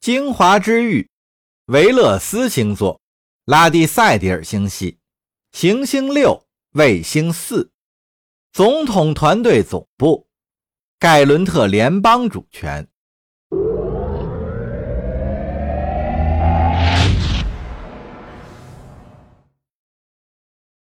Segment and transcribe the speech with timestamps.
[0.00, 1.10] 精华之域，
[1.66, 3.00] 维勒斯星座，
[3.44, 4.98] 拉蒂塞迪尔星系，
[5.50, 7.72] 行星六，卫星四，
[8.52, 10.28] 总统团队总部，
[11.00, 12.86] 盖伦特联邦主权。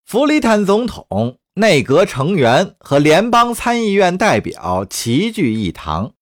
[0.05, 6.13] 弗里坦总统、内阁成员和联邦参议院代表齐聚一堂。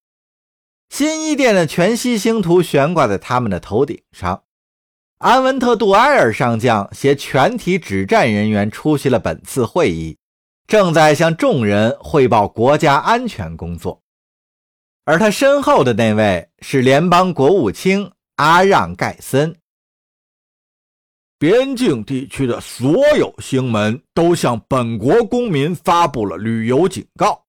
[0.98, 4.44] 新一殿的全息星图悬挂在他们的头顶上。
[5.18, 10.18] 安文特·杜埃尔上将携全体指战人员出席了本次会议，
[10.68, 14.02] 正在向众人汇报国家安全工作。
[15.04, 19.54] 而他身后的那位是联邦国务卿阿让·盖森。
[21.38, 27.44] 边境地区的所有星门都向本国公民发布了旅游警告。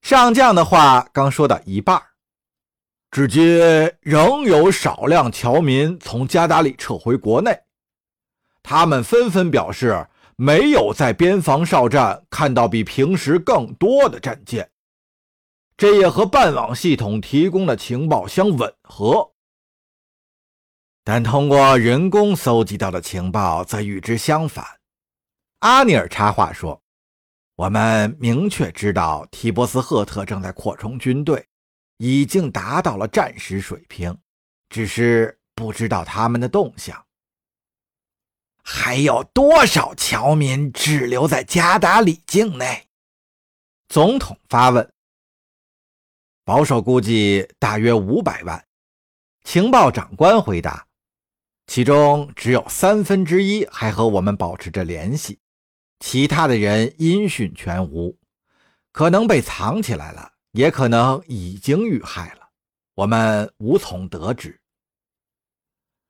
[0.00, 2.00] 上将的话刚说到一半，
[3.10, 3.58] 至今
[4.00, 7.58] 仍有少量侨民从加达里撤回国内。
[8.62, 10.06] 他们纷纷表示，
[10.36, 14.70] 没有在边防哨站看到比平时更多的战舰，
[15.76, 19.32] 这也和半网系统提供的情报相吻合。
[21.02, 24.64] 但通过人工搜集到的情报则与之相反。
[25.60, 26.82] 阿尼尔插话说
[27.56, 31.44] ：“我们明确知道提波斯赫特正在扩充军队，
[31.98, 34.16] 已经达到了战时水平，
[34.70, 37.04] 只是不知道他们的动向。
[38.62, 42.88] 还有多少侨民滞留在加达里境内？”
[43.88, 44.92] 总统发问。
[46.44, 48.66] 保守估计大约五百万。
[49.44, 50.86] 情报长官回答。
[51.66, 55.38] 其中只有三分之一还和我们保持着联系，
[56.00, 58.18] 其他的人音讯全无，
[58.90, 62.48] 可能被藏起来了，也可能已经遇害了，
[62.94, 64.60] 我们无从得知。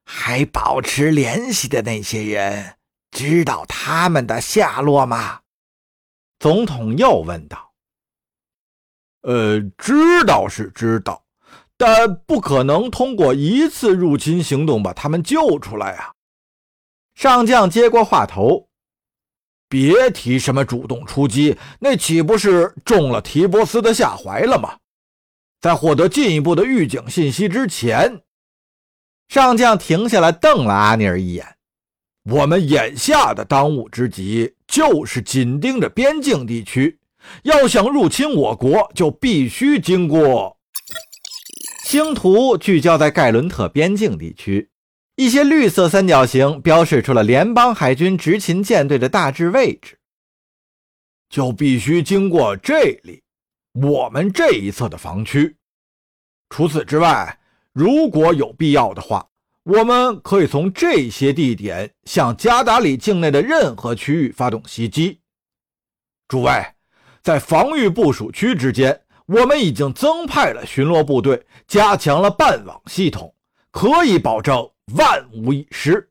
[0.07, 2.79] 还保持联系的那些人，
[3.11, 5.43] 知道他们的下落吗？
[6.39, 7.75] 总统又问道。
[9.21, 11.23] 呃，知道是知道。
[11.77, 16.15] 但不可能通过一次入侵行动把他们救出来啊！
[17.15, 18.68] 上将接过话头，
[19.69, 24.77] 别提什么主动出击，那岂不是中了提波斯的下怀了吗？
[25.61, 28.23] 在获得进一步的预警信息之前，
[29.29, 31.47] 上将停下来瞪了阿尼尔一眼。
[32.31, 36.99] 我们眼下的当务之急就是紧盯着边境地区，
[37.43, 40.57] 要想入侵我国，就必须经过。
[41.85, 44.69] 星图聚焦在盖伦特边境地区，
[45.19, 49.99] 一些绿色三角形标示出了联邦海军执勤舰队的大致位置。
[51.29, 53.21] 就必须经过这里，
[53.73, 55.57] 我们这一侧的防区。
[56.51, 57.37] 除此之外，
[57.73, 59.29] 如果有必要的话，
[59.65, 65.21] 我们可以从这些地点向加达里境内的任何区域发动袭击。
[66.29, 66.65] 诸位，
[67.25, 69.03] 在防御部署区之间。
[69.27, 73.35] 我们已经增派了巡逻部队，加强了半网系统，
[73.73, 76.11] 可以保证万无一失。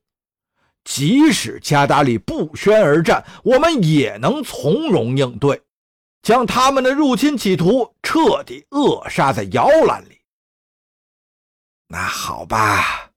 [0.83, 5.61] 即使加达里不宣而战，我们也能从容应对，
[6.21, 10.21] 将他们的入侵企图彻底扼杀在摇篮里。
[11.87, 13.11] 那好吧，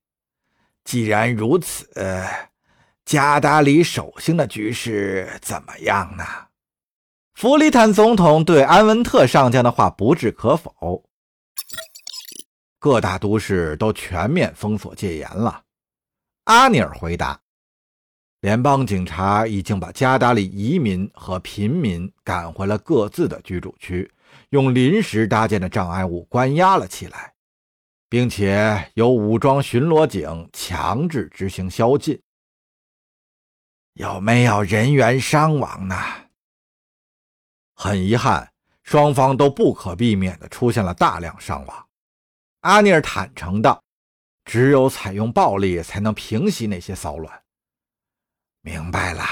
[0.84, 1.88] 既然如此，
[3.04, 6.25] 加达里守星的局势怎么样呢？
[7.34, 11.04] 弗里坦总统对安文特上将的话不置可否。
[12.81, 15.63] 各大都市都全面封锁戒严了。
[16.45, 17.39] 阿尼尔回答
[18.41, 24.11] ：“联邦警察已经把加达里移民和平民赶回了各自的居住区，
[24.49, 27.35] 用临时搭建的障碍物关押了起来，
[28.09, 32.19] 并且由武装巡逻警强制执行宵禁。
[33.93, 35.95] 有没有人员伤亡呢？”
[37.77, 38.51] 很遗憾，
[38.85, 41.87] 双方都不可避免地出现了大量伤亡。
[42.60, 43.83] 阿尼尔坦诚道
[44.45, 47.42] ：“只有采用暴力才能平息那些骚乱。”
[48.62, 49.24] 明白了。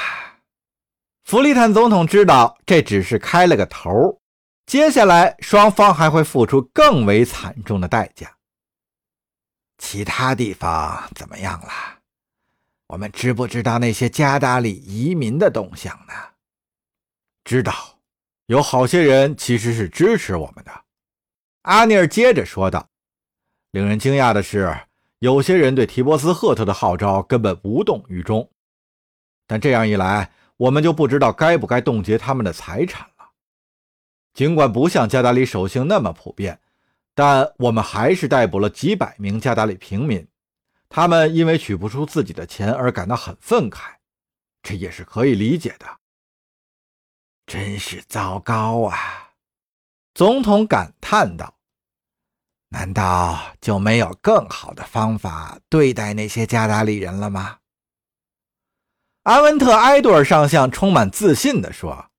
[1.25, 4.20] 弗利坦总统知道这只是开了个头，
[4.64, 8.34] 接下来双方还会付出更为惨重的代价。
[9.76, 11.98] 其他地方怎么样了？
[12.86, 16.14] 我们知不知道那些加达里移民的动向呢？
[17.44, 17.98] 知道。
[18.46, 20.72] 有好些人其实是支持我们的，
[21.64, 22.88] 阿尼尔接着说道。
[23.70, 24.75] 令人惊讶的是，
[25.19, 28.50] 有些人对提波斯赫特的号召根本无动于衷。
[29.47, 33.31] 但这样一来，我们就不知道该不该冻结他们的财产了。
[34.32, 36.61] 尽管不像加达里守信那么普遍，
[37.15, 40.26] 但我们还是逮捕了几百名加达里平民，
[40.88, 43.97] 他们因为取不出自己的钱而感到很愤慨，
[44.62, 45.87] 这也是可以理解的。
[47.47, 49.32] 真是糟糕啊！
[50.15, 51.57] 总统感叹道。
[52.70, 57.59] 难道就没有更好的方法对待那些加达里人了吗？
[59.23, 62.11] 阿文特埃多尔上将充满自信地说：“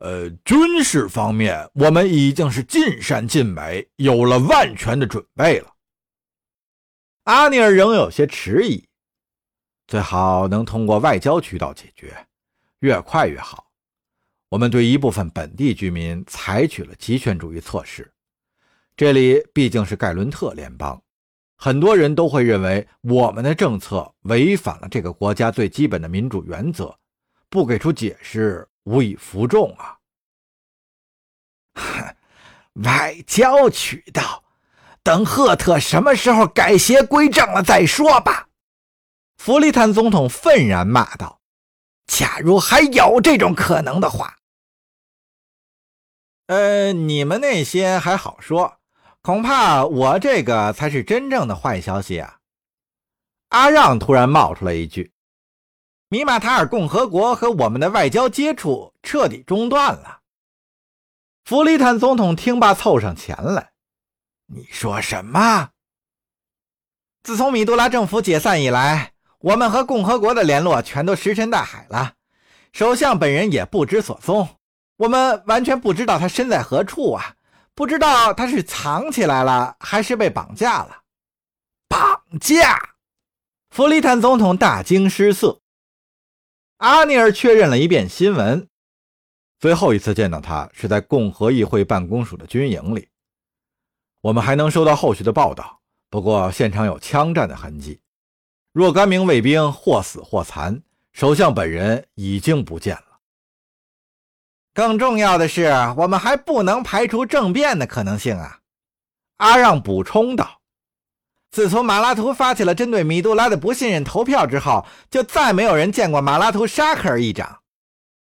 [0.00, 5.74] 呃，军事方面，我们已经是尽善尽美，有了万全的准备了。”
[7.24, 8.86] 阿尼尔仍有些迟疑
[9.86, 12.26] ：“最好能通过外交渠道解决，
[12.80, 13.70] 越快越好。
[14.48, 18.10] 我们对一部分本地居民采取了极权主义措施。”
[18.96, 21.02] 这里毕竟是盖伦特联邦，
[21.56, 26.96] 很多人都会认为我们的政策违反了这个国家最基本的民主原则，
[27.48, 29.98] 不给出解释无以服众啊！
[32.84, 34.44] 外交渠道，
[35.02, 38.48] 等赫特什么时候改邪归正了再说吧。”
[39.38, 41.40] 弗利坦总统愤然骂道
[42.06, 44.36] ，“假如还有这种可能的话，
[46.46, 48.78] 呃，你们那些还好说。”
[49.24, 52.40] 恐怕我这个才是真正的坏消息啊！
[53.48, 55.14] 阿让突然冒出来一句
[56.10, 60.20] ：“米马塔尔共和国和我们的外交接触彻底中断了。”
[61.42, 63.70] 弗里坦总统听罢，凑上前来
[64.52, 65.70] ：“你说什么？
[67.22, 72.12] 自从米杜拉政府解散以来，我们和共和国的联络全都石沉大海了。
[72.74, 74.46] 首相本人也不知所踪，
[74.98, 77.36] 我们完全不知道他身在何处啊！”
[77.74, 81.02] 不知道他是藏起来了，还是被绑架了。
[81.88, 82.94] 绑架！
[83.70, 85.60] 弗里坦总统大惊失色。
[86.78, 88.68] 阿尼尔确认了一遍新闻，
[89.58, 93.08] 最后一次见到他是在共和议会办公署的军营里。
[94.20, 95.80] 我们还能收到后续的报道，
[96.10, 98.00] 不过现场有枪战的痕迹，
[98.72, 100.82] 若干名卫兵或死或残，
[101.12, 103.03] 首相本人已经不见了。
[104.74, 108.58] 更重要的是，我们还不能排除政变的可能性啊！
[109.36, 110.58] 阿让补充道
[111.52, 117.60] ：“自从马拉图发起了针对米杜拉的不信任投票之后，就再没有人见过马拉图沙克尔议长。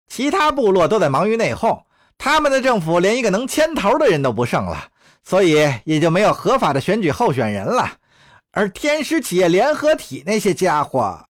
[0.08, 1.84] 其他部落都在忙于内讧，
[2.18, 4.88] 他们的政府连一个能牵头的人都不剩了，
[5.22, 7.92] 所以也就没有合法的选举候选人了。
[8.50, 11.26] 而天使企业联合体那些家伙……”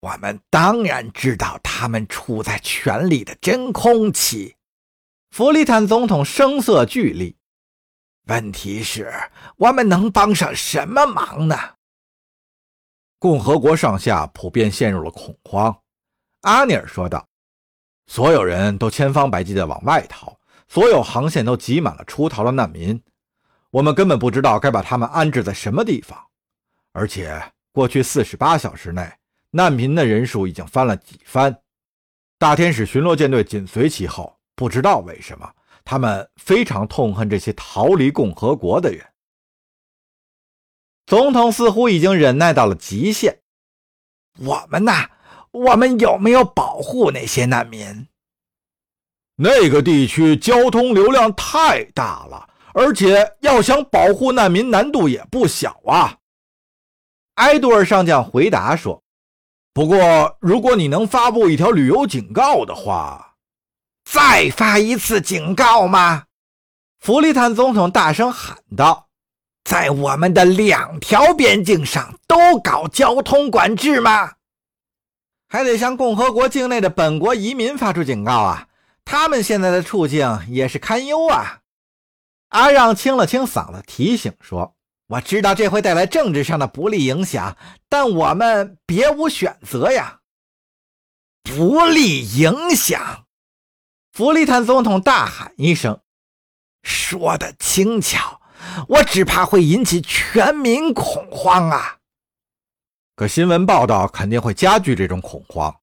[0.00, 4.56] 我们当然知道他们处在权力的真空期。
[5.30, 7.36] 弗里坦总统声色俱厉。
[8.26, 9.12] 问题是，
[9.56, 11.56] 我们能帮上什么忙呢？
[13.18, 15.82] 共和国上下普遍陷入了恐慌。
[16.42, 17.28] 阿尼尔说道
[18.08, 20.34] ：“所有人都千方百计地往外逃，
[20.66, 22.98] 所有航线都挤满了出逃的难民。
[23.70, 26.18] 我们根本不知道该把他们安置在什么地方。
[26.92, 29.06] 而且，过去四十八小时内。”
[29.50, 31.60] 难民的人数已经翻了几番，
[32.38, 34.38] 大天使巡逻舰队紧随其后。
[34.54, 35.50] 不知道为什么，
[35.84, 39.04] 他们非常痛恨这些逃离共和国的人。
[41.06, 43.40] 总统似乎已经忍耐到了极限。
[44.38, 44.92] 我们呢？
[45.50, 48.06] 我们有没有保护那些难民？
[49.36, 56.18] 那个地区交通流量太大了，而且要想保护难民，难度也不小啊。
[57.36, 59.02] 埃多尔上将回答说。
[59.72, 63.36] 不过，如果你能发布一条旅游警告的话，
[64.04, 66.24] 再发一次警告吗？
[66.98, 69.08] 弗里坦总统大声喊道
[69.64, 74.32] ：“在我们的两条边境上都搞交通管制吗？
[75.48, 78.66] 还得向共和国境内的本国移民发出警告啊！
[79.04, 81.60] 他们现在的处境也是堪忧啊！”
[82.50, 84.74] 阿让清了清嗓子，提醒说。
[85.10, 87.56] 我知道这会带来政治上的不利影响，
[87.88, 90.20] 但我们别无选择呀！
[91.42, 93.26] 不利影响！
[94.12, 96.00] 弗里坦总统大喊一声
[96.84, 98.40] ：“说的轻巧，
[98.86, 101.98] 我只怕会引起全民恐慌啊！”
[103.16, 105.74] 可新闻报道肯定会加剧这种恐慌。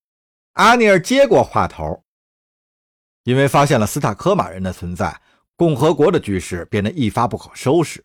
[0.54, 2.02] 阿尼尔接过话头，
[3.24, 5.20] 因为发现了斯塔科马人的存在，
[5.58, 8.02] 共和国的局势变得一发不可收拾。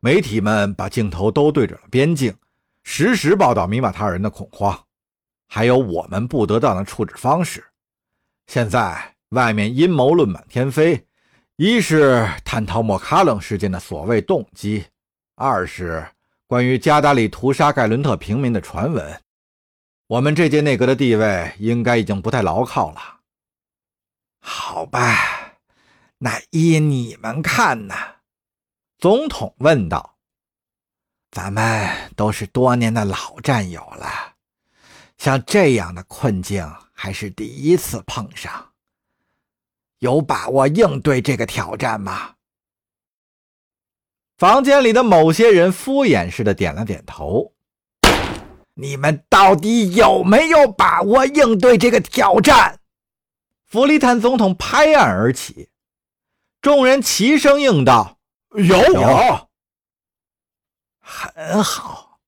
[0.00, 2.34] 媒体们把镜头都对准了边境，
[2.84, 4.78] 实时报道米马塔尔人的恐慌，
[5.48, 7.64] 还有我们不得当的处置方式。
[8.46, 11.04] 现在外面阴谋论满天飞，
[11.56, 14.86] 一是探讨莫卡冷事件的所谓动机，
[15.34, 16.06] 二是
[16.46, 19.20] 关于加达里屠杀盖伦特平民的传闻。
[20.06, 23.18] 我们这届内阁的地位应该已经不太牢靠了。
[24.40, 25.54] 好吧，
[26.18, 27.94] 那依你们看呢？
[28.98, 30.16] 总统问道
[31.30, 34.34] ：“咱们都是多年的老战友了，
[35.18, 38.72] 像这样的困境还是第一次碰上。
[40.00, 42.34] 有把握应对这个挑战吗？”
[44.36, 47.54] 房间里的某些人敷衍似的点了点头。
[48.74, 52.80] 你们到底有没有把握应对这个挑战？
[53.64, 55.70] 弗里坦总统拍案而起，
[56.60, 58.17] 众人齐声应道
[58.58, 59.48] ：“有，有。”
[61.00, 62.20] 很好。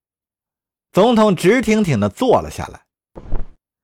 [0.91, 2.81] 总统直挺挺的坐了下来。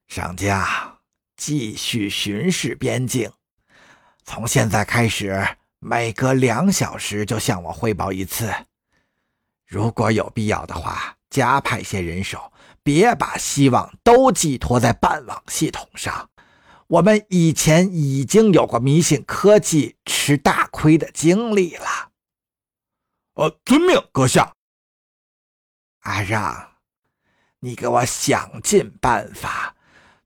[0.08, 0.98] 上家，
[1.36, 3.32] 继续巡视边境。
[4.24, 5.48] 从现在开始，
[5.80, 8.54] 每隔两小时就向我汇报一次。
[9.66, 12.51] 如果有必要的话，加派些人手。
[12.84, 16.30] 别把希望都寄托在办网系统上。
[16.88, 22.07] 我们以前已经有过迷信科技吃大亏的经历了。
[23.38, 24.51] 呃，遵命，阁下。
[26.00, 26.72] 阿让，
[27.60, 29.75] 你给我想尽办法，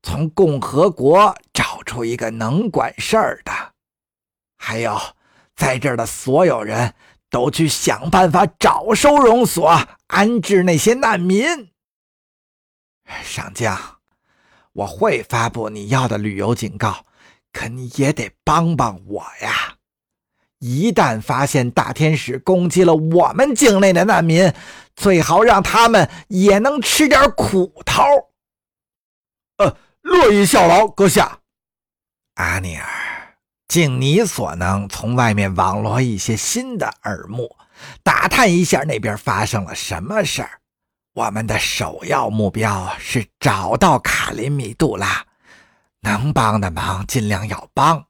[0.01, 3.51] 从共和国找出一个能管事儿的。
[4.55, 4.97] 还有，
[5.57, 6.95] 在这儿的所有人
[7.29, 9.67] 都去想办法找收容所
[10.07, 11.69] 安置那些难民。
[13.25, 13.99] 上将，
[14.71, 17.05] 我会发布你要的旅游警告，
[17.51, 19.79] 可你也得帮帮我呀！
[20.61, 24.53] 一旦发现大天使攻击了我们境内的难民，
[24.95, 28.03] 最好让他们也能吃点苦头。
[29.57, 31.39] 呃，乐意效劳，阁下。
[32.35, 32.85] 阿尼尔，
[33.67, 37.55] 尽你所能，从外面网罗一些新的耳目，
[38.03, 40.59] 打探一下那边发生了什么事儿。
[41.13, 45.25] 我们的首要目标是找到卡林米杜拉，
[46.01, 48.05] 能帮的忙尽量要帮，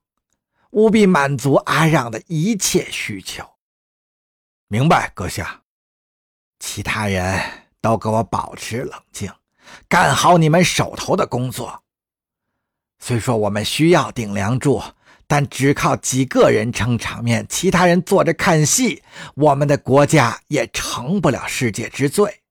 [0.72, 3.48] 务必满足阿让的一切需求。
[4.68, 5.62] 明白，阁下。
[6.60, 7.42] 其他人
[7.82, 9.34] 都给我保持冷静，
[9.90, 11.84] 干好你们手头的工作。
[13.00, 14.82] 虽说我们需要顶梁柱，
[15.25, 19.04] 但只靠几个人撑场面，其他人坐着看戏，
[19.36, 22.44] 我们的国家也成不了世界之最。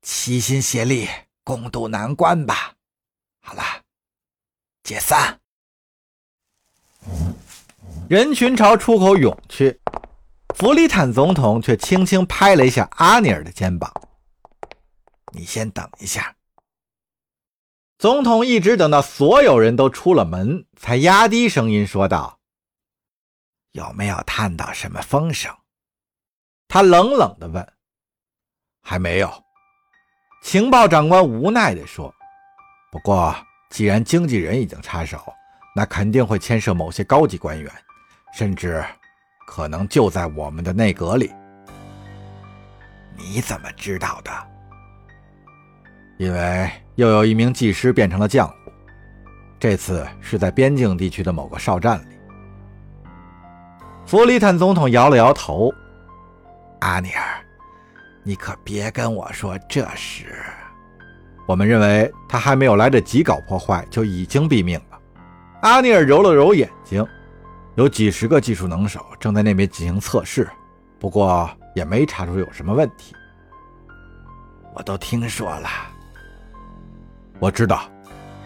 [0.00, 1.08] 齐心协力，
[1.44, 2.74] 共度难关吧。
[3.40, 3.62] 好了，
[4.84, 5.41] 解散。
[8.12, 9.80] 人群朝出口涌去，
[10.54, 13.90] 弗里坦总统却轻轻拍了一下阿尼尔的肩膀
[15.32, 16.36] ：“你先等一下。”
[17.96, 22.38] 总统一直等到所有人都出了门，才压低声音说道
[23.72, 25.50] ：“有没有探到什么风声？”
[26.68, 27.66] 他冷冷地问
[28.84, 29.44] ：“还没有。”
[30.44, 32.14] 情报长官无奈地说
[32.92, 33.34] ：“不过，
[33.70, 35.18] 既然经纪人已经插手，
[35.74, 37.72] 那肯定会牵涉某些高级官员，
[38.32, 38.84] 甚至
[39.46, 41.30] 可能就在我们的内阁里。
[43.16, 44.30] 你怎么知道的？
[46.18, 48.54] 因为又有一名技师变成了浆糊，
[49.60, 52.16] 这次是在边境地区的某个哨站里。”
[54.06, 55.72] 弗里坦总统摇了摇头
[56.80, 57.22] ：“阿尼尔。”
[58.24, 60.44] 你可别跟我说这事。
[61.48, 64.98] 我们认为他还没有来得及搞破坏，就已经毙命了。
[65.62, 67.04] 阿尼尔揉了揉眼睛，
[67.74, 70.48] 有几十个技术能手正在那边进行测试，
[70.98, 73.14] 不过也没查出有什么问题。
[74.74, 75.68] 我都听说了，
[77.38, 77.82] 我知道，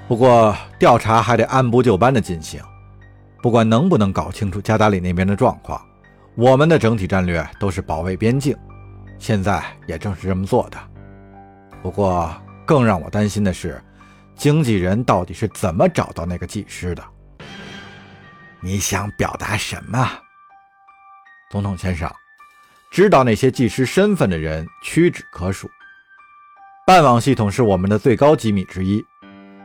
[0.07, 2.63] 不过调查还得按部就班的进行。
[3.43, 5.81] 不管能不能搞清楚加达里那边的状况，
[6.35, 8.57] 我们的整体战略都是保卫边境。
[9.19, 10.79] 现在也正是这么做的，
[11.83, 12.33] 不过
[12.65, 13.81] 更让我担心的是，
[14.35, 17.03] 经纪人到底是怎么找到那个技师的？
[18.61, 20.11] 你想表达什么，
[21.51, 22.11] 总统先生？
[22.91, 25.71] 知道那些技师身份的人屈指可数。
[26.87, 29.05] 办网系统是我们的最高机密之一，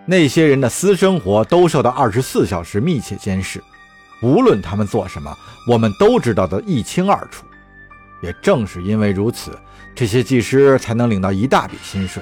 [0.05, 3.63] 那些人的私生活都受到二十四小时密切监视，
[4.21, 5.35] 无论他们做什么，
[5.67, 7.45] 我们都知道的一清二楚。
[8.21, 9.57] 也正是因为如此，
[9.95, 12.21] 这些技师才能领到一大笔薪水。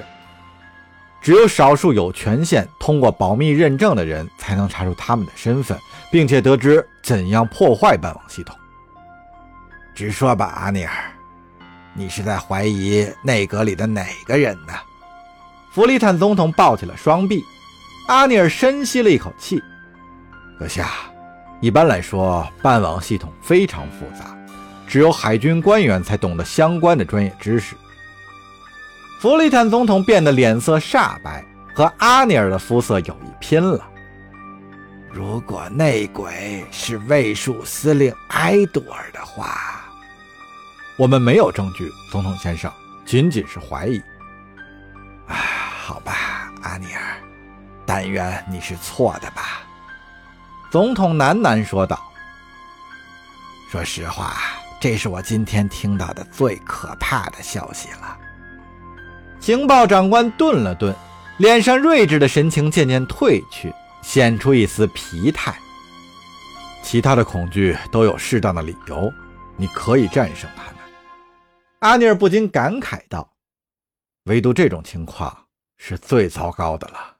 [1.20, 5.78] 只有少数有权限通过保密认证的人，才能查出他们的身份，
[6.10, 8.56] 并且得知怎样破坏办网系统。
[9.94, 10.92] 直说吧，阿尼尔，
[11.94, 14.72] 你是在怀疑内阁里的哪个人呢？
[15.72, 17.44] 弗里坦总统抱起了双臂。
[18.08, 19.62] 阿尼尔深吸了一口气
[20.58, 20.88] ：“阁下，
[21.60, 24.36] 一般来说，办网系统非常复杂。”
[24.88, 27.76] 只有海军官员才懂得相关的专业知识。
[29.20, 33.86] 弗里坦总统变得脸色煞白，和阿尼尔的肤色有一拼了。
[35.12, 39.84] 如果内鬼是卫戍司令埃杜尔的话，
[40.96, 42.72] 我们没有证据，总统先生，
[43.04, 43.98] 仅仅是怀疑。
[45.28, 47.02] 啊，好吧，阿尼尔，
[47.84, 49.60] 但愿你是错的吧。
[50.70, 52.02] 总统喃喃说道
[53.70, 54.38] ：“说实话，
[54.80, 58.16] 这是我今天听到的最可怕的消息了。”
[59.40, 60.94] 情报长官顿了顿，
[61.38, 65.58] 脸上睿智的神情渐渐褪去，显出一丝疲态。
[66.82, 69.10] 其他的恐惧都有适当的理由，
[69.56, 70.74] 你可以战胜他们。
[71.80, 73.32] 阿尼尔不禁感慨道
[74.24, 75.46] ：“唯独这种情况
[75.78, 77.16] 是最糟糕的了。”